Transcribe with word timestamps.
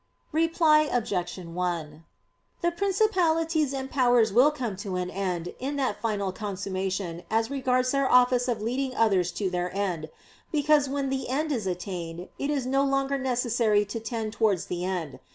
Reply 0.31 0.89
Obj. 0.91 1.35
1: 1.37 2.05
The 2.61 2.71
principalities 2.71 3.71
and 3.71 3.87
powers 3.87 4.33
will 4.33 4.49
come 4.49 4.75
to 4.77 4.95
an 4.95 5.11
end 5.11 5.53
in 5.59 5.75
that 5.75 6.01
final 6.01 6.31
consummation 6.31 7.21
as 7.29 7.51
regards 7.51 7.91
their 7.91 8.09
office 8.11 8.47
of 8.47 8.63
leading 8.63 8.95
others 8.95 9.31
to 9.33 9.51
their 9.51 9.71
end; 9.75 10.09
because 10.51 10.89
when 10.89 11.09
the 11.11 11.29
end 11.29 11.51
is 11.51 11.67
attained, 11.67 12.29
it 12.39 12.49
is 12.49 12.65
no 12.65 12.83
longer 12.83 13.19
necessary 13.19 13.85
to 13.85 13.99
tend 13.99 14.33
towards 14.33 14.65
the 14.65 14.83
end. 14.83 15.19